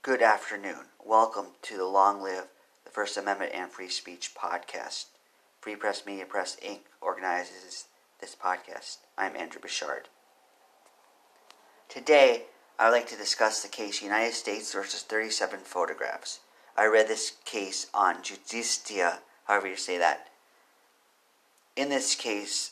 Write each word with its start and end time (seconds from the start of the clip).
Good 0.00 0.22
afternoon. 0.22 0.84
Welcome 1.04 1.46
to 1.62 1.76
the 1.76 1.84
Long 1.84 2.22
Live 2.22 2.46
the 2.84 2.90
First 2.90 3.16
Amendment 3.16 3.50
and 3.52 3.68
Free 3.68 3.88
Speech 3.88 4.30
podcast. 4.32 5.06
Free 5.60 5.74
Press 5.74 6.06
Media 6.06 6.24
Press 6.24 6.56
Inc. 6.64 6.82
organizes 7.00 7.86
this 8.20 8.36
podcast. 8.40 8.98
I'm 9.18 9.34
Andrew 9.34 9.60
Bouchard. 9.60 10.08
Today, 11.88 12.44
I 12.78 12.88
would 12.88 12.94
like 12.94 13.08
to 13.08 13.16
discuss 13.16 13.60
the 13.60 13.68
case 13.68 14.00
United 14.00 14.34
States 14.34 14.72
versus 14.72 15.02
37 15.02 15.58
photographs. 15.64 16.40
I 16.76 16.86
read 16.86 17.08
this 17.08 17.32
case 17.44 17.88
on 17.92 18.22
Justicia, 18.22 19.18
however 19.46 19.66
you 19.66 19.76
say 19.76 19.98
that. 19.98 20.28
In 21.74 21.88
this 21.88 22.14
case, 22.14 22.70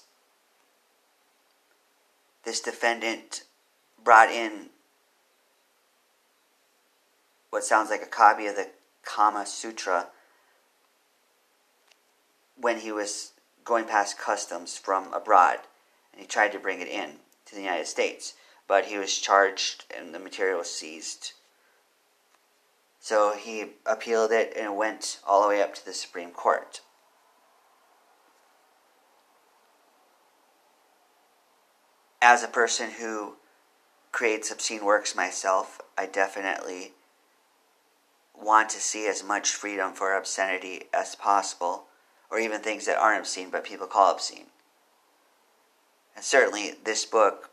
this 2.45 2.61
defendant 2.61 3.43
brought 4.03 4.31
in 4.31 4.71
what 7.51 7.65
sounds 7.65 7.91
like 7.91 8.03
a 8.03 8.07
copy 8.07 8.47
of 8.47 8.57
the 8.57 8.69
Kama 9.05 9.47
Sutra 9.47 10.09
when 12.57 12.79
he 12.79 12.93
was 12.93 13.33
going 13.65 13.85
past 13.85 14.19
customs 14.19 14.77
from 14.77 15.13
abroad 15.13 15.59
and 16.13 16.21
he 16.21 16.27
tried 16.27 16.53
to 16.53 16.59
bring 16.59 16.81
it 16.81 16.89
in 16.89 17.17
to 17.47 17.55
the 17.55 17.61
United 17.61 17.87
States 17.87 18.35
but 18.69 18.87
he 18.87 18.99
was 18.99 19.19
charged 19.19 19.85
and 19.97 20.15
the 20.15 20.19
material 20.19 20.59
was 20.59 20.71
seized. 20.71 21.33
So 23.01 23.37
he 23.37 23.75
appealed 23.85 24.33
it 24.33 24.53
and 24.57 24.67
it 24.67 24.75
went 24.75 25.21
all 25.25 25.43
the 25.43 25.49
way 25.49 25.63
up 25.63 25.75
to 25.77 25.85
the 25.85 25.93
Supreme 25.93 26.31
Court. 26.31 26.81
As 32.21 32.43
a 32.43 32.49
person 32.49 32.91
who 32.99 33.37
creates 34.11 34.51
obscene 34.51 34.85
works 34.85 35.15
myself, 35.15 35.81
I 35.97 36.07
definitely 36.07 36.93
want 38.41 38.71
to 38.71 38.81
see 38.81 39.07
as 39.07 39.23
much 39.23 39.51
freedom 39.51 39.93
for 39.93 40.15
obscenity 40.15 40.85
as 40.93 41.15
possible, 41.15 41.85
or 42.31 42.39
even 42.39 42.61
things 42.61 42.87
that 42.87 42.99
aren't 42.99 43.21
obscene 43.21 43.51
but 43.51 43.65
people 43.65 43.87
call 43.87 44.13
obscene. 44.13 44.47
And 46.15 46.25
certainly, 46.25 46.75
this 46.85 47.05
book 47.05 47.51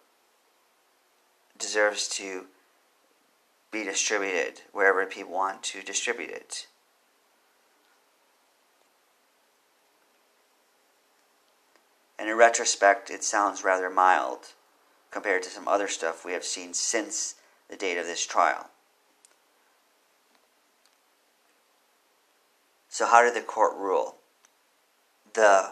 deserves 1.57 2.07
to 2.09 2.45
be 3.71 3.83
distributed 3.83 4.61
wherever 4.71 5.05
people 5.05 5.33
want 5.33 5.63
to 5.63 5.81
distribute 5.81 6.29
it. 6.29 6.67
And 12.17 12.29
in 12.29 12.37
retrospect, 12.37 13.09
it 13.09 13.23
sounds 13.23 13.63
rather 13.63 13.89
mild 13.89 14.53
compared 15.11 15.43
to 15.43 15.49
some 15.49 15.67
other 15.67 15.87
stuff 15.87 16.23
we 16.23 16.33
have 16.33 16.45
seen 16.45 16.73
since 16.73 17.35
the 17.69 17.75
date 17.75 17.97
of 17.97 18.05
this 18.05 18.25
trial. 18.25 18.69
So, 22.93 23.07
how 23.07 23.23
did 23.23 23.33
the 23.33 23.41
court 23.41 23.75
rule? 23.75 24.17
The 25.33 25.71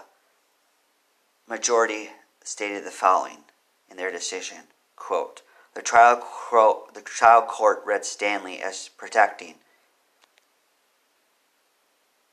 majority 1.48 2.10
stated 2.44 2.84
the 2.84 2.90
following 2.90 3.44
in 3.92 3.98
their 3.98 4.12
decision 4.12 4.58
quote, 4.96 5.44
the 5.76 5.84
trial, 5.84 6.24
the 6.96 7.02
trial 7.02 7.44
court 7.44 7.84
read 7.86 8.06
Stanley 8.06 8.60
as 8.60 8.90
protecting. 8.98 9.54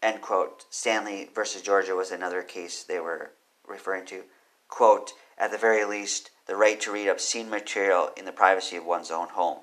End 0.03 0.22
quote. 0.22 0.64
Stanley 0.70 1.28
versus 1.34 1.61
Georgia 1.61 1.95
was 1.95 2.11
another 2.11 2.41
case 2.41 2.83
they 2.83 2.98
were 2.98 3.33
referring 3.69 4.06
to. 4.06 4.23
Quote, 4.69 5.12
at 5.36 5.50
the 5.50 5.58
very 5.58 5.84
least, 5.84 6.30
the 6.47 6.56
right 6.56 6.80
to 6.80 6.91
read 6.91 7.08
obscene 7.08 7.50
material 7.50 8.08
in 8.17 8.25
the 8.25 8.33
privacy 8.33 8.77
of 8.77 8.86
one's 8.86 9.11
own 9.11 9.28
home 9.28 9.58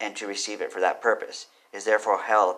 and 0.00 0.16
to 0.16 0.26
receive 0.26 0.60
it 0.60 0.72
for 0.72 0.80
that 0.80 1.00
purpose 1.00 1.46
is 1.72 1.84
therefore 1.84 2.22
held 2.22 2.56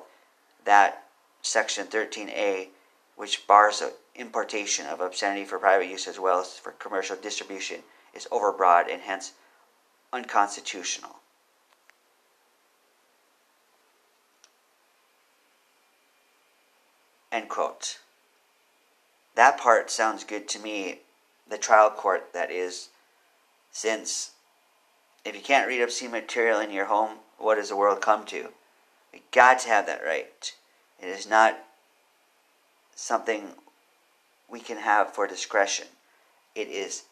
that 0.64 1.02
Section 1.46 1.86
13A, 1.86 2.68
which 3.14 3.46
bars 3.46 3.78
the 3.78 3.92
importation 4.16 4.84
of 4.86 5.00
obscenity 5.00 5.44
for 5.44 5.58
private 5.58 5.86
use 5.86 6.08
as 6.08 6.18
well 6.18 6.40
as 6.40 6.58
for 6.58 6.72
commercial 6.72 7.16
distribution, 7.16 7.82
is 8.14 8.26
overbroad 8.32 8.92
and 8.92 9.02
hence 9.02 9.32
unconstitutional. 10.12 11.16
End 17.30 17.48
quote. 17.48 18.00
That 19.36 19.58
part 19.58 19.90
sounds 19.90 20.24
good 20.24 20.48
to 20.48 20.58
me, 20.58 21.00
the 21.48 21.58
trial 21.58 21.90
court, 21.90 22.32
that 22.32 22.50
is, 22.50 22.88
since 23.70 24.32
if 25.24 25.36
you 25.36 25.42
can't 25.42 25.68
read 25.68 25.82
obscene 25.82 26.10
material 26.10 26.58
in 26.58 26.72
your 26.72 26.86
home, 26.86 27.18
what 27.38 27.54
does 27.54 27.68
the 27.68 27.76
world 27.76 28.00
come 28.00 28.24
to? 28.26 28.48
We 29.12 29.22
got 29.30 29.60
to 29.60 29.68
have 29.68 29.86
that 29.86 30.04
right. 30.04 30.52
It 31.00 31.08
is 31.08 31.28
not 31.28 31.58
something 32.94 33.50
we 34.48 34.60
can 34.60 34.78
have 34.78 35.12
for 35.12 35.26
discretion. 35.26 35.86
It 36.54 36.68
is 36.68 37.04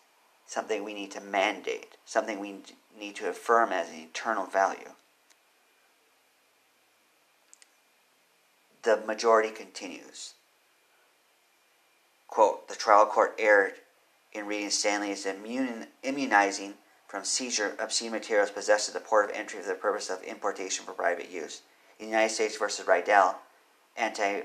something 0.46 0.84
we 0.84 0.94
need 0.94 1.10
to 1.12 1.20
mandate, 1.20 1.96
something 2.04 2.38
we 2.38 2.56
need 2.98 3.16
to 3.16 3.28
affirm 3.28 3.72
as 3.72 3.90
an 3.90 3.96
eternal 3.96 4.46
value. 4.46 4.90
The 8.82 8.98
majority 8.98 9.50
continues. 9.50 10.34
Quote, 12.28 12.68
the 12.68 12.74
trial 12.74 13.06
court 13.06 13.34
erred 13.38 13.74
in 14.32 14.46
reading 14.46 14.70
Stanley 14.70 15.12
as 15.12 15.24
immun- 15.24 15.86
immunizing 16.02 16.74
from 17.06 17.24
seizure 17.24 17.76
obscene 17.78 18.10
materials 18.10 18.50
possessed 18.50 18.88
at 18.88 18.94
the 18.94 19.00
port 19.00 19.30
of 19.30 19.36
entry 19.36 19.60
for 19.60 19.68
the 19.68 19.74
purpose 19.74 20.10
of 20.10 20.22
importation 20.22 20.84
for 20.84 20.92
private 20.92 21.30
use. 21.30 21.62
In 22.00 22.08
United 22.08 22.34
States 22.34 22.56
versus 22.56 22.86
Reidel, 22.86 23.38
anti 23.96 24.42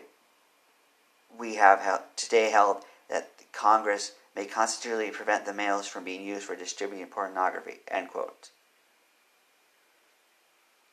we 1.37 1.55
have 1.55 1.79
held, 1.79 2.01
today 2.15 2.49
held 2.49 2.83
that 3.09 3.29
Congress 3.51 4.13
may 4.35 4.45
constitutionally 4.45 5.11
prevent 5.11 5.45
the 5.45 5.53
mails 5.53 5.87
from 5.87 6.03
being 6.03 6.25
used 6.25 6.43
for 6.43 6.55
distributing 6.55 7.05
pornography. 7.07 7.79
End 7.88 8.09
quote. 8.09 8.49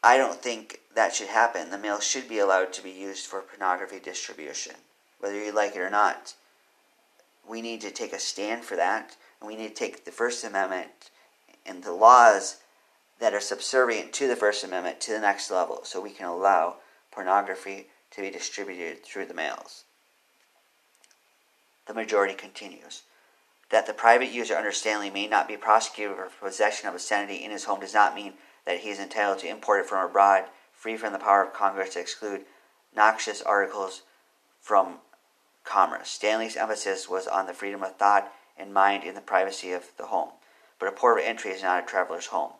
I 0.03 0.16
don't 0.16 0.41
think 0.41 0.81
that 0.95 1.15
should 1.15 1.28
happen. 1.28 1.71
The 1.71 1.78
mail 1.78 2.00
should 2.00 2.28
be 2.28 2.39
allowed 2.39 2.72
to 2.75 2.83
be 2.83 2.91
used 2.91 3.27
for 3.27 3.41
pornography 3.41 3.99
distribution, 3.99 4.75
whether 5.19 5.34
you 5.34 5.53
like 5.53 5.75
it 5.75 5.81
or 5.81 5.91
not. 5.91 6.34
We 7.49 7.61
need 7.61 7.81
to 7.81 7.91
take 7.91 8.12
a 8.12 8.19
stand 8.19 8.65
for 8.65 8.77
that, 8.77 9.16
and 9.41 9.49
we 9.49 9.56
need 9.56 9.69
to 9.69 9.75
take 9.75 10.05
the 10.05 10.12
First 10.12 10.45
Amendment 10.45 11.11
and 11.65 11.83
the 11.83 11.93
laws 11.93 12.59
that 13.19 13.34
are 13.34 13.41
subservient 13.41 14.12
to 14.15 14.28
the 14.28 14.37
First 14.37 14.62
Amendment 14.62 15.00
to 15.00 15.12
the 15.12 15.21
next 15.21 15.50
level 15.50 15.81
so 15.84 16.00
we 16.00 16.11
can 16.11 16.27
allow 16.27 16.77
pornography 17.11 17.87
to 18.16 18.22
be 18.22 18.31
distributed 18.31 19.04
through 19.04 19.27
the 19.27 19.34
mails. 19.34 19.84
The 21.87 21.94
majority 21.94 22.34
continues 22.34 23.03
that 23.71 23.87
the 23.87 23.93
private 23.93 24.31
user 24.31 24.56
under 24.56 24.72
Stanley 24.72 25.10
may 25.10 25.27
not 25.27 25.47
be 25.47 25.56
prosecuted 25.56 26.16
for 26.16 26.47
possession 26.47 26.88
of 26.88 26.94
obscenity 26.94 27.44
in 27.44 27.50
his 27.50 27.65
home 27.65 27.81
does 27.81 27.94
not 27.94 28.15
mean 28.15 28.34
that 28.65 28.81
he 28.81 28.91
is 28.91 28.99
entitled 28.99 29.41
to 29.41 29.49
import 29.49 29.81
it 29.81 29.87
from 29.87 30.04
abroad, 30.04 30.44
free 30.72 30.97
from 30.97 31.12
the 31.12 31.19
power 31.19 31.44
of 31.44 31.53
Congress 31.53 31.94
to 31.94 32.00
exclude 32.00 32.44
noxious 32.94 33.43
articles 33.43 34.03
from 34.60 34.98
commerce. 35.65 36.09
Stanley's 36.09 36.56
emphasis 36.56 37.09
was 37.09 37.27
on 37.27 37.47
the 37.47 37.53
freedom 37.53 37.83
of 37.83 37.97
thought 37.97 38.33
and 38.56 38.72
mind 38.72 39.04
in 39.04 39.15
the 39.15 39.21
privacy 39.21 39.72
of 39.72 39.84
the 39.98 40.06
home. 40.06 40.31
But 40.78 40.88
a 40.88 40.93
port 40.93 41.19
of 41.19 41.25
entry 41.25 41.50
is 41.50 41.62
not 41.62 41.83
a 41.83 41.87
traveler's 41.87 42.27
home. 42.27 42.53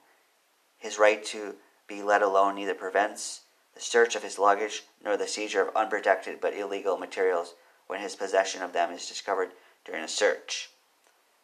His 0.76 0.98
right 0.98 1.24
to 1.26 1.54
be 1.86 2.02
let 2.02 2.22
alone 2.22 2.56
neither 2.56 2.74
prevents 2.74 3.42
the 3.76 3.82
search 3.82 4.16
of 4.16 4.22
his 4.22 4.38
luggage 4.38 4.84
nor 5.04 5.19
the 5.19 5.28
seizure 5.28 5.60
of 5.60 5.76
unprotected 5.76 6.41
but 6.41 6.56
illegal 6.56 6.97
materials 6.97 7.54
when 7.87 8.00
his 8.00 8.16
possession 8.16 8.62
of 8.62 8.72
them 8.72 8.91
is 8.91 9.06
discovered 9.06 9.50
during 9.84 10.03
a 10.03 10.09
search. 10.09 10.70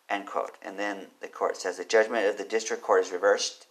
End 0.08 0.26
quote. 0.26 0.56
And 0.62 0.78
then 0.78 1.08
the 1.20 1.28
court 1.28 1.58
says 1.58 1.76
the 1.76 1.84
judgment 1.84 2.26
of 2.26 2.38
the 2.38 2.44
district 2.44 2.82
court 2.82 3.04
is 3.04 3.12
reversed 3.12 3.66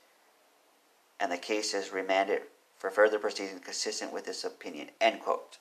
and 1.20 1.32
the 1.32 1.38
case 1.38 1.74
is 1.74 1.92
remanded 1.92 2.44
for 2.78 2.92
further 2.92 3.18
proceedings 3.18 3.62
consistent 3.64 4.14
with 4.14 4.26
this 4.26 4.44
opinion. 4.44 4.90
End 5.02 5.22
quote. 5.22 5.58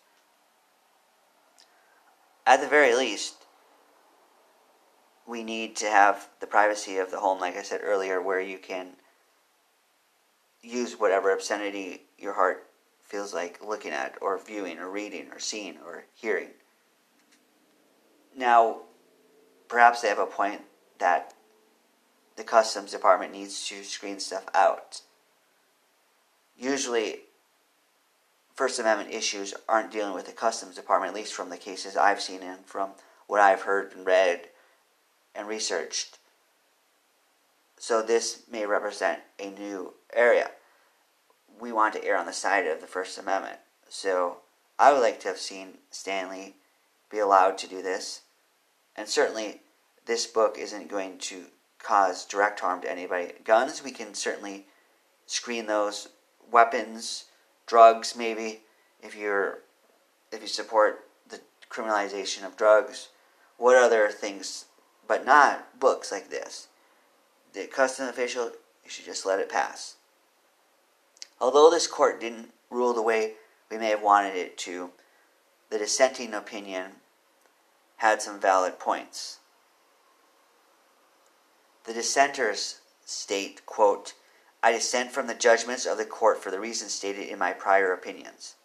At 2.47 2.61
the 2.61 2.69
very 2.69 2.95
least, 2.95 3.47
we 5.27 5.43
need 5.43 5.75
to 5.77 5.87
have 5.87 6.29
the 6.41 6.47
privacy 6.47 6.99
of 6.99 7.11
the 7.11 7.21
home, 7.21 7.41
like 7.41 7.57
I 7.57 7.63
said 7.63 7.81
earlier, 7.83 8.21
where 8.21 8.41
you 8.41 8.59
can 8.59 8.89
use 10.63 11.01
whatever 11.01 11.33
obscenity 11.33 12.03
your 12.19 12.35
heart 12.35 12.67
feels 13.11 13.35
like 13.35 13.59
looking 13.67 13.91
at, 13.91 14.17
or 14.23 14.39
viewing, 14.39 14.79
or 14.79 14.89
reading, 14.89 15.27
or 15.33 15.41
seeing, 15.41 15.77
or 15.85 16.05
hearing. 16.15 16.51
Now, 18.37 18.83
perhaps 19.69 20.01
they 20.01 20.09
have 20.09 20.21
a 20.21 20.27
point 20.27 20.62
that 21.01 21.35
the 22.37 22.45
Customs 22.45 22.93
Department 22.93 23.33
needs 23.33 23.67
to 23.67 23.83
screen 23.83 24.21
stuff 24.21 24.45
out. 24.55 25.03
Usually, 26.57 27.23
First 28.55 28.79
Amendment 28.79 29.12
issues 29.12 29.55
aren't 29.69 29.91
dealing 29.91 30.15
with 30.15 30.27
the 30.27 30.33
Customs 30.33 30.77
Department, 30.77 31.11
at 31.11 31.17
least 31.17 31.35
from 31.35 31.51
the 31.51 31.57
cases 31.57 31.97
I've 31.97 32.21
seen 32.21 32.43
and 32.43 32.65
from 32.65 32.91
what 33.27 33.41
I've 33.41 33.62
heard 33.62 33.93
and 33.93 34.07
read 34.07 34.43
and 35.35 35.49
researched. 35.49 36.19
So, 37.77 38.03
this 38.03 38.43
may 38.49 38.67
represent 38.67 39.21
a 39.41 39.51
new 39.51 39.95
area. 40.12 40.51
We 41.61 41.73
want 41.73 41.95
to 41.95 42.05
err 42.05 42.17
on 42.17 42.27
the 42.27 42.33
side 42.33 42.67
of 42.67 42.81
the 42.81 42.87
First 42.87 43.19
Amendment. 43.19 43.59
So 43.89 44.39
I 44.79 44.93
would 44.93 45.01
like 45.01 45.21
to 45.21 45.29
have 45.29 45.39
seen 45.39 45.79
Stanley 45.91 46.57
be 47.11 47.19
allowed 47.19 47.59
to 47.59 47.69
do 47.69 47.83
this. 47.83 48.23
And 48.97 49.09
certainly, 49.09 49.61
this 50.07 50.27
book 50.27 50.57
isn't 50.59 50.89
going 50.89 51.19
to 51.19 51.45
cause 51.79 52.25
direct 52.25 52.61
harm 52.61 52.81
to 52.83 52.91
anybody. 52.91 53.33
Guns, 53.45 53.83
we 53.83 53.91
can 53.91 54.15
certainly 54.15 54.67
screen 55.27 55.67
those. 55.67 56.09
Weapons, 56.51 57.27
drugs, 57.67 58.17
maybe 58.17 58.61
if 59.03 59.17
you're 59.17 59.61
if 60.33 60.43
you 60.43 60.49
support 60.49 61.05
the 61.29 61.41
criminalization 61.71 62.45
of 62.45 62.57
drugs. 62.57 63.09
What 63.57 63.77
other 63.77 64.09
things, 64.09 64.67
but 65.07 65.27
not 65.27 65.79
books 65.79 66.11
like 66.11 66.31
this. 66.31 66.69
The 67.53 67.67
custom 67.67 68.09
official, 68.09 68.53
you 68.85 68.91
should 68.91 69.05
just 69.05 69.27
let 69.27 69.39
it 69.39 69.51
pass. 69.51 69.97
Although 71.41 71.71
this 71.71 71.87
court 71.87 72.21
didn't 72.21 72.53
rule 72.71 72.93
the 72.93 73.03
way 73.03 73.35
we 73.71 73.79
may 73.79 73.89
have 73.89 74.03
wanted 74.03 74.37
it 74.37 74.59
to, 74.59 74.91
the 75.71 75.79
dissenting 75.79 76.35
opinion 76.35 76.93
had 77.97 78.21
some 78.21 78.41
valid 78.41 78.79
points. 78.79 79.39
The 81.85 81.95
dissenters 81.95 82.81
state, 83.05 83.65
quote, 83.67 84.15
I 84.63 84.73
dissent 84.73 85.11
from 85.13 85.27
the 85.27 85.35
judgments 85.35 85.87
of 85.87 85.97
the 85.97 86.05
court 86.05 86.43
for 86.43 86.51
the 86.51 86.61
reasons 86.61 86.93
stated 86.93 87.29
in 87.29 87.39
my 87.39 87.53
prior 87.53 87.93
opinions. 87.93 88.57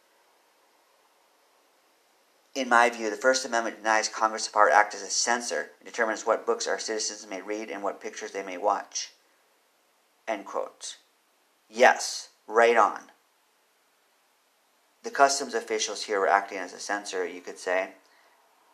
In 2.54 2.69
my 2.69 2.89
view, 2.89 3.10
the 3.10 3.16
First 3.16 3.45
Amendment 3.45 3.78
denies 3.78 4.07
Congress 4.07 4.48
the 4.48 4.54
power 4.54 4.69
to 4.69 4.75
act 4.75 4.94
as 4.94 5.01
a 5.01 5.10
censor 5.10 5.71
and 5.80 5.86
determines 5.86 6.25
what 6.25 6.45
books 6.45 6.68
our 6.68 6.80
citizens 6.80 7.30
may 7.30 7.42
read 7.42 7.69
and 7.69 7.83
what 7.83 8.01
pictures 8.01 8.31
they 8.31 8.44
may 8.44 8.57
watch. 8.57 9.12
End 10.28 10.45
quote. 10.45 10.98
Yes, 11.69 12.30
right 12.47 12.77
on. 12.77 13.00
The 15.03 15.12
customs 15.12 15.53
officials 15.53 16.03
here 16.03 16.19
were 16.19 16.27
acting 16.27 16.57
as 16.57 16.74
a 16.74 16.80
censor, 16.80 17.27
you 17.27 17.42
could 17.42 17.59
say, 17.59 17.92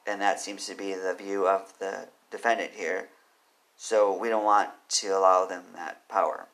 and 0.07 0.21
that 0.21 0.39
seems 0.39 0.65
to 0.67 0.75
be 0.75 0.93
the 0.93 1.13
view 1.13 1.47
of 1.47 1.73
the 1.79 2.07
defendant 2.31 2.71
here. 2.73 3.09
So 3.75 4.17
we 4.17 4.29
don't 4.29 4.45
want 4.45 4.69
to 4.89 5.09
allow 5.09 5.45
them 5.45 5.63
that 5.75 6.07
power. 6.07 6.47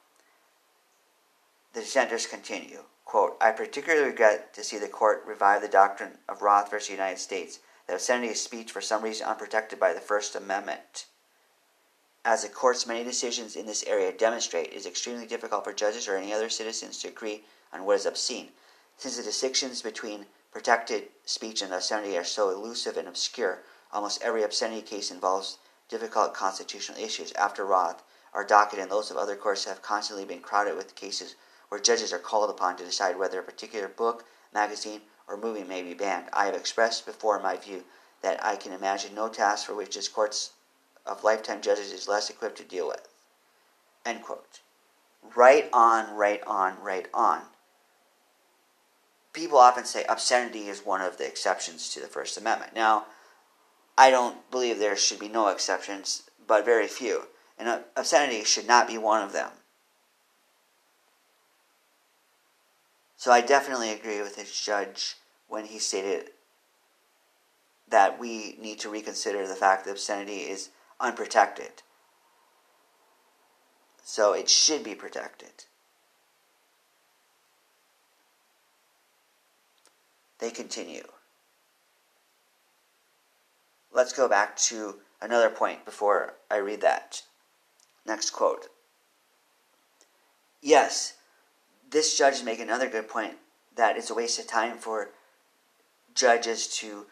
The 1.73 1.81
dissenters 1.81 2.25
continue. 2.25 2.83
Quote, 3.05 3.37
I 3.39 3.51
particularly 3.51 4.07
regret 4.07 4.53
to 4.55 4.63
see 4.63 4.77
the 4.77 4.87
court 4.87 5.23
revive 5.25 5.61
the 5.61 5.67
doctrine 5.67 6.17
of 6.27 6.41
Roth 6.41 6.71
versus 6.71 6.87
the 6.87 6.93
United 6.93 7.19
States 7.19 7.59
that 7.87 7.93
obscenity 7.93 8.29
is 8.29 8.41
speech 8.41 8.71
for 8.71 8.81
some 8.81 9.03
reason 9.03 9.27
unprotected 9.27 9.79
by 9.79 9.93
the 9.93 10.01
First 10.01 10.35
Amendment. 10.35 11.05
As 12.29 12.41
the 12.41 12.49
court's 12.49 12.85
many 12.85 13.05
decisions 13.05 13.55
in 13.55 13.65
this 13.65 13.85
area 13.85 14.11
demonstrate, 14.11 14.67
it 14.67 14.73
is 14.73 14.85
extremely 14.85 15.25
difficult 15.25 15.63
for 15.63 15.71
judges 15.71 16.09
or 16.09 16.17
any 16.17 16.33
other 16.33 16.49
citizens 16.49 16.97
to 16.97 17.07
agree 17.07 17.45
on 17.71 17.85
what 17.85 17.95
is 17.95 18.05
obscene, 18.05 18.51
since 18.97 19.15
the 19.15 19.23
distinctions 19.23 19.81
between 19.81 20.25
protected 20.51 21.07
speech 21.23 21.61
and 21.61 21.73
obscenity 21.73 22.17
are 22.17 22.25
so 22.25 22.49
elusive 22.49 22.97
and 22.97 23.07
obscure. 23.07 23.63
Almost 23.93 24.21
every 24.21 24.43
obscenity 24.43 24.81
case 24.81 25.09
involves 25.09 25.57
difficult 25.87 26.33
constitutional 26.33 26.99
issues. 26.99 27.31
After 27.31 27.65
Roth, 27.65 28.03
our 28.33 28.43
docket 28.43 28.79
and 28.79 28.91
those 28.91 29.09
of 29.09 29.15
other 29.15 29.37
courts 29.37 29.63
have 29.63 29.81
constantly 29.81 30.25
been 30.25 30.41
crowded 30.41 30.75
with 30.75 30.95
cases 30.95 31.35
where 31.69 31.79
judges 31.79 32.11
are 32.11 32.19
called 32.19 32.49
upon 32.49 32.75
to 32.75 32.83
decide 32.83 33.17
whether 33.17 33.39
a 33.39 33.43
particular 33.43 33.87
book, 33.87 34.25
magazine, 34.53 34.99
or 35.29 35.37
movie 35.37 35.63
may 35.63 35.81
be 35.81 35.93
banned. 35.93 36.25
I 36.33 36.47
have 36.47 36.55
expressed 36.55 37.05
before 37.05 37.39
my 37.39 37.55
view 37.55 37.85
that 38.21 38.43
I 38.45 38.57
can 38.57 38.73
imagine 38.73 39.15
no 39.15 39.29
task 39.29 39.65
for 39.65 39.73
which 39.73 39.95
this 39.95 40.09
court's 40.09 40.51
of 41.07 41.23
lifetime 41.23 41.61
judges 41.61 41.91
is 41.91 42.07
less 42.07 42.29
equipped 42.29 42.57
to 42.57 42.63
deal 42.63 42.87
with. 42.87 43.07
End 44.05 44.23
quote. 44.23 44.61
Right 45.35 45.69
on, 45.73 46.15
right 46.15 46.41
on, 46.45 46.79
right 46.81 47.07
on. 47.13 47.41
People 49.33 49.57
often 49.57 49.85
say 49.85 50.03
obscenity 50.07 50.67
is 50.67 50.85
one 50.85 51.01
of 51.01 51.17
the 51.17 51.27
exceptions 51.27 51.93
to 51.93 51.99
the 51.99 52.07
First 52.07 52.37
Amendment. 52.37 52.73
Now, 52.73 53.05
I 53.97 54.09
don't 54.09 54.49
believe 54.51 54.79
there 54.79 54.95
should 54.95 55.19
be 55.19 55.27
no 55.27 55.47
exceptions, 55.47 56.23
but 56.47 56.65
very 56.65 56.87
few. 56.87 57.23
And 57.57 57.83
obscenity 57.95 58.43
should 58.43 58.67
not 58.67 58.87
be 58.87 58.97
one 58.97 59.23
of 59.23 59.33
them. 59.33 59.49
So 63.17 63.31
I 63.31 63.41
definitely 63.41 63.91
agree 63.91 64.21
with 64.21 64.35
his 64.35 64.51
judge 64.59 65.15
when 65.47 65.65
he 65.65 65.79
stated 65.79 66.29
that 67.89 68.19
we 68.19 68.57
need 68.61 68.79
to 68.79 68.89
reconsider 68.89 69.47
the 69.47 69.55
fact 69.55 69.85
that 69.85 69.91
obscenity 69.91 70.41
is 70.41 70.69
unprotected. 70.99 71.83
So 74.03 74.33
it 74.33 74.49
should 74.49 74.83
be 74.83 74.95
protected. 74.95 75.65
They 80.39 80.51
continue. 80.51 81.03
Let's 83.91 84.13
go 84.13 84.29
back 84.29 84.55
to 84.57 84.95
another 85.21 85.49
point 85.49 85.83
before 85.83 86.35
I 86.49 86.57
read 86.57 86.81
that. 86.81 87.23
Next 88.05 88.29
quote. 88.29 88.67
Yes, 90.61 91.15
this 91.89 92.17
judge 92.17 92.35
is 92.35 92.43
making 92.43 92.65
another 92.65 92.89
good 92.89 93.07
point 93.07 93.35
that 93.75 93.97
it's 93.97 94.09
a 94.09 94.15
waste 94.15 94.39
of 94.39 94.47
time 94.47 94.77
for 94.77 95.09
judges 96.13 96.67
to 96.79 97.05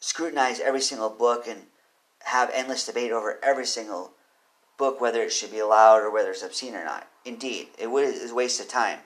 scrutinize 0.00 0.60
every 0.60 0.80
single 0.80 1.10
book 1.10 1.46
and 1.46 1.62
have 2.24 2.50
endless 2.52 2.86
debate 2.86 3.12
over 3.12 3.38
every 3.42 3.66
single 3.66 4.12
book 4.76 5.00
whether 5.00 5.22
it 5.22 5.32
should 5.32 5.50
be 5.50 5.58
allowed 5.58 5.98
or 5.98 6.10
whether 6.10 6.30
it's 6.30 6.42
obscene 6.42 6.74
or 6.74 6.84
not. 6.84 7.08
Indeed, 7.24 7.68
it 7.78 7.88
is 7.88 8.30
a 8.30 8.34
waste 8.34 8.60
of 8.60 8.68
time. 8.68 9.00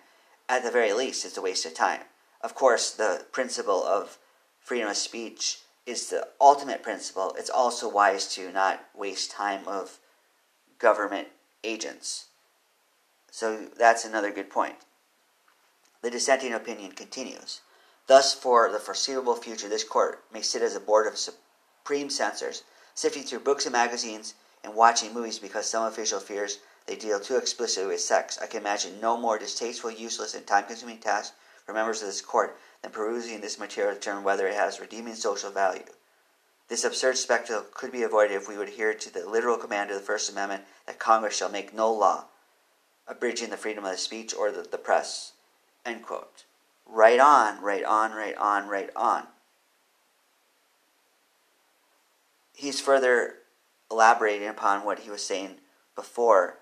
At 0.48 0.62
the 0.62 0.70
very 0.70 0.92
least, 0.92 1.24
it's 1.24 1.36
a 1.36 1.42
waste 1.42 1.64
of 1.64 1.74
time. 1.74 2.02
Of 2.40 2.54
course, 2.54 2.90
the 2.90 3.24
principle 3.32 3.82
of 3.82 4.18
freedom 4.60 4.88
of 4.88 4.96
speech 4.96 5.58
is 5.86 6.08
the 6.08 6.28
ultimate 6.40 6.82
principle. 6.82 7.34
It's 7.38 7.50
also 7.50 7.88
wise 7.88 8.28
to 8.34 8.52
not 8.52 8.84
waste 8.94 9.30
time 9.30 9.66
of 9.66 9.98
government 10.78 11.28
agents. 11.64 12.26
So 13.30 13.68
that's 13.78 14.04
another 14.04 14.30
good 14.30 14.50
point. 14.50 14.76
The 16.02 16.10
dissenting 16.10 16.52
opinion 16.52 16.92
continues. 16.92 17.60
Thus, 18.08 18.34
for 18.34 18.70
the 18.70 18.80
foreseeable 18.80 19.36
future, 19.36 19.68
this 19.68 19.84
court 19.84 20.24
may 20.32 20.42
sit 20.42 20.60
as 20.60 20.74
a 20.74 20.80
board 20.80 21.06
of 21.06 21.16
supreme 21.16 22.10
censors 22.10 22.64
sifting 22.94 23.22
through 23.22 23.40
books 23.40 23.66
and 23.66 23.72
magazines, 23.72 24.34
and 24.64 24.74
watching 24.74 25.12
movies 25.12 25.38
because 25.38 25.66
some 25.66 25.84
official 25.84 26.20
fears 26.20 26.58
they 26.86 26.96
deal 26.96 27.20
too 27.20 27.36
explicitly 27.36 27.88
with 27.88 28.00
sex. 28.00 28.38
I 28.42 28.46
can 28.46 28.60
imagine 28.60 29.00
no 29.00 29.16
more 29.16 29.38
distasteful, 29.38 29.90
useless, 29.90 30.34
and 30.34 30.46
time 30.46 30.64
consuming 30.64 30.98
task 30.98 31.34
for 31.64 31.72
members 31.72 32.00
of 32.02 32.08
this 32.08 32.20
court 32.20 32.56
than 32.82 32.90
perusing 32.90 33.40
this 33.40 33.58
material 33.58 33.94
to 33.94 34.00
determine 34.00 34.24
whether 34.24 34.48
it 34.48 34.54
has 34.54 34.80
redeeming 34.80 35.14
social 35.14 35.50
value. 35.50 35.84
This 36.68 36.84
absurd 36.84 37.18
spectacle 37.18 37.66
could 37.72 37.92
be 37.92 38.02
avoided 38.02 38.34
if 38.34 38.48
we 38.48 38.56
would 38.56 38.68
adhere 38.68 38.94
to 38.94 39.12
the 39.12 39.28
literal 39.28 39.58
command 39.58 39.90
of 39.90 39.96
the 39.96 40.02
First 40.02 40.30
Amendment 40.30 40.64
that 40.86 40.98
Congress 40.98 41.36
shall 41.36 41.50
make 41.50 41.72
no 41.74 41.92
law 41.92 42.24
abridging 43.06 43.50
the 43.50 43.56
freedom 43.56 43.84
of 43.84 43.90
the 43.92 43.98
speech 43.98 44.34
or 44.34 44.50
the, 44.50 44.62
the 44.62 44.78
press. 44.78 45.32
End 45.84 46.02
quote. 46.02 46.44
Right 46.86 47.20
on, 47.20 47.60
right 47.60 47.84
on, 47.84 48.12
right 48.12 48.36
on, 48.36 48.68
right 48.68 48.90
on. 48.96 49.26
He's 52.62 52.80
further 52.80 53.34
elaborating 53.90 54.46
upon 54.46 54.84
what 54.84 55.00
he 55.00 55.10
was 55.10 55.26
saying 55.26 55.56
before, 55.96 56.60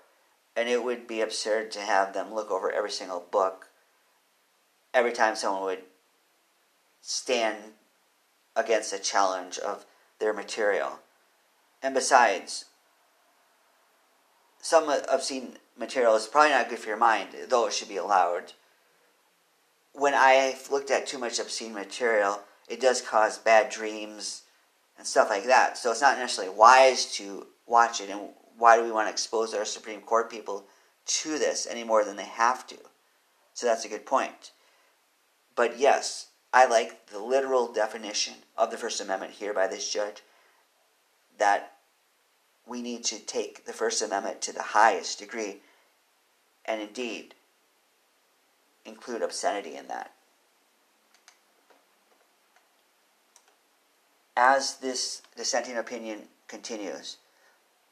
and 0.55 0.67
it 0.67 0.83
would 0.83 1.05
be 1.05 1.21
absurd 1.21 1.69
to 1.71 1.79
have 1.79 2.13
them 2.13 2.33
look 2.33 2.49
over 2.49 2.71
every 2.71 2.89
single 2.89 3.23
book 3.31 3.67
every 4.95 5.13
time 5.13 5.35
someone 5.35 5.61
would 5.61 5.83
stand 7.01 7.55
against 8.55 8.91
a 8.91 8.99
challenge 8.99 9.59
of 9.59 9.85
their 10.19 10.33
material. 10.33 10.99
And 11.83 11.93
besides, 11.93 12.65
some 14.59 14.89
obscene 15.07 15.57
material 15.77 16.15
is 16.15 16.25
probably 16.25 16.49
not 16.49 16.67
good 16.67 16.79
for 16.79 16.89
your 16.89 16.97
mind, 16.97 17.29
though 17.47 17.67
it 17.67 17.73
should 17.73 17.89
be 17.89 17.97
allowed. 17.97 18.53
When 19.93 20.15
I've 20.15 20.71
looked 20.71 20.89
at 20.89 21.05
too 21.05 21.19
much 21.19 21.39
obscene 21.39 21.75
material, 21.75 22.41
it 22.67 22.81
does 22.81 23.01
cause 23.01 23.37
bad 23.37 23.69
dreams 23.69 24.43
and 24.97 25.05
stuff 25.07 25.29
like 25.29 25.45
that. 25.45 25.77
So 25.77 25.91
it's 25.91 26.01
not 26.01 26.17
necessarily 26.17 26.55
wise 26.55 27.05
to 27.13 27.47
watch 27.65 28.01
it. 28.01 28.09
And 28.09 28.29
why 28.57 28.77
do 28.77 28.83
we 28.83 28.91
want 28.91 29.07
to 29.07 29.11
expose 29.11 29.53
our 29.53 29.65
Supreme 29.65 30.01
Court 30.01 30.29
people 30.29 30.65
to 31.05 31.39
this 31.39 31.67
any 31.69 31.83
more 31.83 32.03
than 32.03 32.15
they 32.15 32.25
have 32.25 32.67
to? 32.67 32.77
So 33.53 33.67
that's 33.67 33.85
a 33.85 33.89
good 33.89 34.05
point. 34.05 34.51
But 35.55 35.77
yes, 35.79 36.27
I 36.53 36.65
like 36.65 37.07
the 37.07 37.19
literal 37.19 37.71
definition 37.71 38.35
of 38.57 38.71
the 38.71 38.77
First 38.77 39.01
Amendment 39.01 39.33
here 39.33 39.53
by 39.53 39.67
this 39.67 39.91
judge 39.91 40.21
that 41.37 41.73
we 42.65 42.81
need 42.81 43.03
to 43.05 43.19
take 43.19 43.65
the 43.65 43.73
First 43.73 44.01
Amendment 44.01 44.41
to 44.41 44.53
the 44.53 44.61
highest 44.61 45.19
degree 45.19 45.61
and 46.65 46.81
indeed 46.81 47.33
include 48.85 49.21
obscenity 49.21 49.75
in 49.75 49.87
that. 49.87 50.11
As 54.43 54.77
this 54.77 55.21
dissenting 55.37 55.77
opinion 55.77 56.23
continues. 56.47 57.17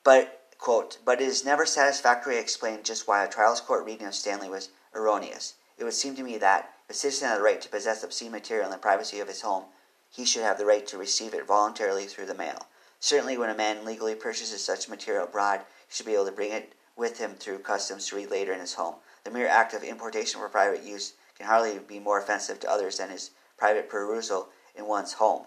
But, 0.03 0.49
quote, 0.57 0.97
but 1.05 1.21
it 1.21 1.27
is 1.27 1.45
never 1.45 1.63
satisfactorily 1.63 2.39
explained 2.39 2.85
just 2.85 3.07
why 3.07 3.23
a 3.23 3.29
trials 3.29 3.61
court 3.61 3.85
reading 3.85 4.07
of 4.07 4.15
Stanley 4.15 4.49
was 4.49 4.69
erroneous. 4.95 5.53
It 5.77 5.83
would 5.83 5.93
seem 5.93 6.15
to 6.15 6.23
me 6.23 6.39
that 6.39 6.73
if 6.85 6.95
a 6.95 6.97
citizen 6.97 7.27
has 7.27 7.37
the 7.37 7.43
right 7.43 7.61
to 7.61 7.69
possess 7.69 8.03
obscene 8.03 8.31
material 8.31 8.65
in 8.65 8.71
the 8.71 8.79
privacy 8.79 9.19
of 9.19 9.27
his 9.27 9.41
home, 9.41 9.65
he 10.09 10.25
should 10.25 10.41
have 10.41 10.57
the 10.57 10.65
right 10.65 10.87
to 10.87 10.97
receive 10.97 11.35
it 11.35 11.45
voluntarily 11.45 12.07
through 12.07 12.25
the 12.25 12.33
mail. 12.33 12.65
Certainly, 12.99 13.37
when 13.37 13.51
a 13.51 13.55
man 13.55 13.85
legally 13.85 14.15
purchases 14.15 14.65
such 14.65 14.89
material 14.89 15.25
abroad, 15.25 15.59
he 15.87 15.93
should 15.93 16.07
be 16.07 16.15
able 16.15 16.25
to 16.25 16.31
bring 16.31 16.51
it 16.51 16.73
with 16.97 17.19
him 17.19 17.35
through 17.35 17.59
customs 17.59 18.07
to 18.07 18.15
read 18.15 18.31
later 18.31 18.53
in 18.53 18.59
his 18.59 18.73
home. 18.73 18.95
The 19.23 19.29
mere 19.29 19.47
act 19.47 19.75
of 19.75 19.83
importation 19.83 20.41
for 20.41 20.49
private 20.49 20.81
use 20.81 21.13
can 21.37 21.45
hardly 21.45 21.77
be 21.77 21.99
more 21.99 22.17
offensive 22.17 22.59
to 22.61 22.71
others 22.71 22.97
than 22.97 23.11
his 23.11 23.29
private 23.55 23.87
perusal 23.87 24.49
in 24.75 24.87
one's 24.87 25.13
home. 25.13 25.45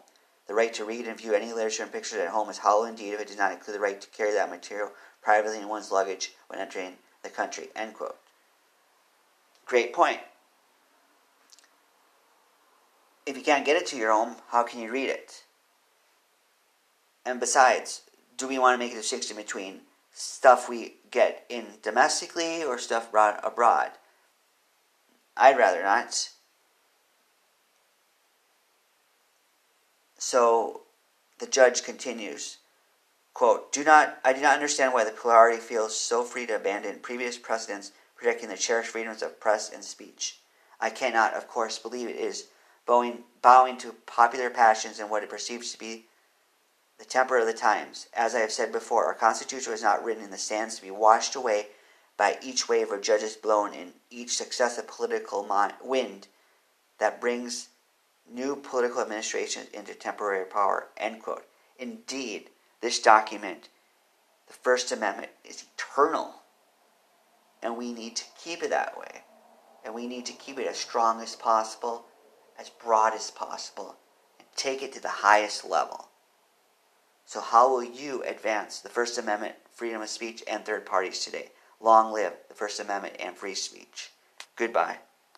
The 0.53 0.57
right 0.57 0.75
to 0.75 0.85
read 0.85 1.09
and 1.09 1.19
view 1.19 1.33
any 1.33 1.51
literature 1.51 1.83
and 1.83 1.91
pictures 1.91 2.21
at 2.21 2.29
home 2.29 2.51
is 2.51 2.59
hollow 2.59 2.85
indeed 2.85 3.15
if 3.15 3.21
it 3.21 3.29
does 3.29 3.39
not 3.39 3.53
include 3.53 3.75
the 3.75 3.81
right 3.81 3.99
to 3.99 4.09
carry 4.11 4.35
that 4.35 4.51
material 4.51 4.91
privately 5.23 5.57
in 5.57 5.67
one's 5.67 5.91
luggage 5.91 6.35
when 6.49 6.61
entering 6.61 6.99
the 7.23 7.31
country. 7.31 7.71
End 7.75 7.95
quote. 7.95 8.19
Great 9.65 9.95
point. 9.95 10.21
If 13.25 13.35
you 13.35 13.43
can't 13.43 13.65
get 13.65 13.79
it 13.79 13.87
to 13.87 13.97
your 13.97 14.13
home, 14.13 14.37
how 14.49 14.63
can 14.63 14.81
you 14.81 14.93
read 14.93 15.09
it? 15.09 15.43
And 17.25 17.41
besides, 17.41 18.03
do 18.37 18.47
we 18.47 18.59
want 18.59 18.75
to 18.75 18.79
make 18.79 18.93
a 18.93 18.97
distinction 18.97 19.39
between 19.39 19.81
stuff 20.13 20.69
we 20.69 20.97
get 21.11 21.47
in 21.49 21.65
domestically 21.81 22.63
or 22.63 22.77
stuff 22.77 23.11
brought 23.11 23.41
abroad? 23.43 23.93
I'd 25.35 25.57
rather 25.57 25.83
not. 25.83 26.29
So 30.25 30.83
the 31.41 31.49
judge 31.49 31.83
continues, 31.83 32.59
quote, 33.35 33.73
do 33.73 33.83
not, 33.83 34.21
I 34.25 34.33
do 34.33 34.41
not 34.41 34.55
understand 34.55 34.95
why 34.95 35.03
the 35.03 35.11
plurality 35.11 35.59
feels 35.59 35.99
so 35.99 36.23
free 36.23 36.47
to 36.47 36.55
abandon 36.55 37.01
previous 37.01 37.37
precedents 37.37 37.91
protecting 38.15 38.49
the 38.49 38.57
cherished 38.57 38.91
freedoms 38.91 39.21
of 39.23 39.41
press 39.41 39.69
and 39.69 39.83
speech. 39.83 40.39
I 40.81 40.91
cannot, 40.91 41.35
of 41.35 41.49
course, 41.49 41.77
believe 41.77 42.09
it 42.09 42.15
is 42.15 42.47
bowing, 42.87 43.25
bowing 43.43 43.77
to 43.79 43.97
popular 44.07 44.49
passions 44.49 45.01
and 45.01 45.11
what 45.11 45.25
it 45.25 45.29
perceives 45.29 45.73
to 45.73 45.79
be 45.79 46.07
the 47.01 47.05
temper 47.05 47.39
of 47.39 47.47
the 47.47 47.53
times. 47.53 48.07
As 48.15 48.37
I 48.37 48.39
have 48.39 48.53
said 48.53 48.71
before, 48.71 49.07
our 49.07 49.15
Constitution 49.15 49.73
was 49.73 49.83
not 49.83 50.05
written 50.05 50.23
in 50.23 50.31
the 50.31 50.39
sands 50.39 50.77
to 50.77 50.83
be 50.83 50.93
washed 50.93 51.35
away 51.35 51.67
by 52.17 52.39
each 52.41 52.69
wave 52.69 52.93
of 52.93 53.03
judges 53.03 53.35
blown 53.35 53.75
in 53.75 53.93
each 54.09 54.37
successive 54.37 54.87
political 54.87 55.45
wind 55.83 56.29
that 57.01 57.21
brings 57.21 57.71
new 58.33 58.57
political 58.57 59.01
administrations 59.01 59.69
into 59.73 59.95
temporary 59.95 60.45
power. 60.45 60.89
End 60.97 61.23
quote. 61.23 61.45
Indeed, 61.79 62.51
this 62.81 63.01
document, 63.01 63.69
the 64.47 64.53
First 64.53 64.93
Amendment, 64.93 65.31
is 65.45 65.65
eternal. 65.77 66.35
And 67.63 67.77
we 67.77 67.93
need 67.93 68.17
to 68.17 68.25
keep 68.43 68.63
it 68.63 68.71
that 68.71 68.99
way. 68.99 69.23
And 69.85 69.95
we 69.95 70.07
need 70.07 70.27
to 70.27 70.33
keep 70.33 70.59
it 70.59 70.67
as 70.67 70.77
strong 70.77 71.21
as 71.21 71.37
possible, 71.37 72.07
as 72.59 72.71
broad 72.71 73.15
as 73.15 73.31
possible, 73.31 73.97
and 74.39 74.47
take 74.57 74.83
it 74.83 74.93
to 74.93 75.01
the 75.01 75.09
highest 75.09 75.69
level. 75.69 76.09
So, 77.25 77.41
how 77.41 77.71
will 77.71 77.85
you 77.85 78.23
advance 78.25 78.81
the 78.81 78.89
First 78.89 79.19
Amendment, 79.19 79.55
freedom 79.71 80.03
of 80.03 80.09
speech, 80.09 80.43
and 80.47 80.65
third 80.65 80.85
parties 80.85 81.25
today? 81.25 81.51
Long 81.81 82.13
live 82.13 82.35
the 82.49 82.55
First 82.55 82.79
Amendment 82.79 83.17
and 83.19 83.37
free 83.37 83.55
speech. 83.55 84.11
Goodbye. 84.57 84.99